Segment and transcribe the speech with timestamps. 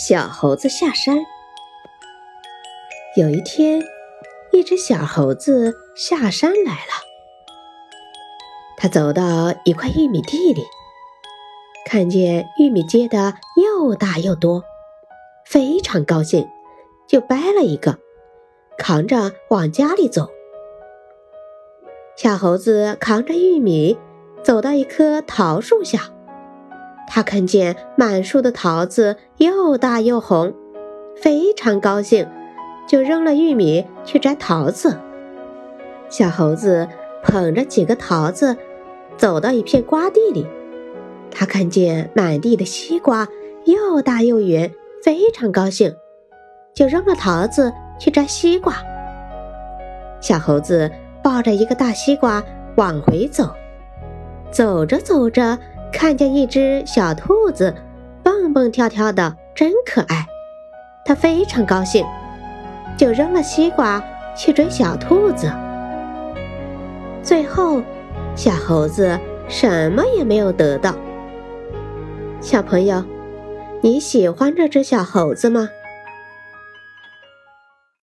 [0.00, 1.18] 小猴子下山。
[3.18, 3.82] 有一天，
[4.50, 7.04] 一只小猴子下山来了。
[8.78, 10.64] 他走到一块玉米地里，
[11.84, 14.64] 看见玉米结的又大又多，
[15.44, 16.48] 非常高兴，
[17.06, 17.98] 就掰了一个，
[18.78, 20.30] 扛着往家里走。
[22.16, 23.98] 小猴子扛着玉米
[24.42, 26.10] 走到一棵桃树下。
[27.12, 30.54] 他看见满树的桃子又大又红，
[31.20, 32.24] 非常高兴，
[32.86, 34.96] 就扔了玉米去摘桃子。
[36.08, 36.86] 小猴子
[37.24, 38.56] 捧着几个桃子，
[39.16, 40.46] 走到一片瓜地里，
[41.32, 43.26] 他看见满地的西瓜
[43.64, 44.72] 又大又圆，
[45.04, 45.92] 非常高兴，
[46.72, 48.72] 就扔了桃子去摘西瓜。
[50.20, 50.88] 小猴子
[51.24, 52.40] 抱着一个大西瓜
[52.76, 53.52] 往回走，
[54.52, 55.58] 走着走着。
[55.92, 57.74] 看见一只小兔子，
[58.22, 60.26] 蹦蹦跳跳的，真可爱。
[61.04, 62.04] 他非常高兴，
[62.96, 64.02] 就扔了西瓜
[64.36, 65.50] 去追小兔子。
[67.22, 67.82] 最后，
[68.34, 70.94] 小猴子什么也没有得到。
[72.40, 73.04] 小朋友，
[73.82, 75.68] 你喜欢这只小猴子吗？